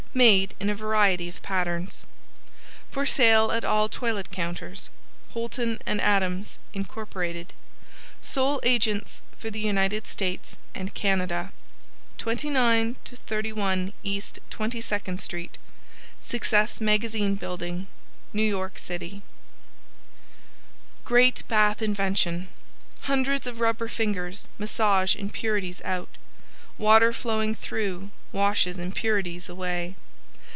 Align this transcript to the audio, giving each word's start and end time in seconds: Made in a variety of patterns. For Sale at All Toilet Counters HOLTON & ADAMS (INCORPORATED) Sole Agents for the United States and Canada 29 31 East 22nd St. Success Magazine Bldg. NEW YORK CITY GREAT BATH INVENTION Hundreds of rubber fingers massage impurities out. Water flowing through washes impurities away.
Made 0.13 0.55
in 0.59 0.69
a 0.69 0.75
variety 0.75 1.29
of 1.29 1.41
patterns. 1.41 2.03
For 2.91 3.05
Sale 3.05 3.53
at 3.53 3.63
All 3.63 3.87
Toilet 3.87 4.29
Counters 4.29 4.89
HOLTON 5.33 5.79
& 5.83 5.87
ADAMS 5.87 6.57
(INCORPORATED) 6.73 7.53
Sole 8.21 8.59
Agents 8.63 9.21
for 9.39 9.49
the 9.49 9.61
United 9.61 10.07
States 10.07 10.57
and 10.75 10.93
Canada 10.93 11.53
29 12.17 12.97
31 13.05 13.93
East 14.03 14.39
22nd 14.49 15.17
St. 15.17 15.57
Success 16.25 16.81
Magazine 16.81 17.37
Bldg. 17.37 17.85
NEW 18.33 18.43
YORK 18.49 18.79
CITY 18.79 19.21
GREAT 21.05 21.43
BATH 21.47 21.81
INVENTION 21.81 22.49
Hundreds 23.03 23.47
of 23.47 23.61
rubber 23.61 23.87
fingers 23.87 24.49
massage 24.59 25.15
impurities 25.15 25.81
out. 25.85 26.09
Water 26.77 27.13
flowing 27.13 27.53
through 27.55 28.09
washes 28.31 28.79
impurities 28.79 29.49
away. 29.49 29.93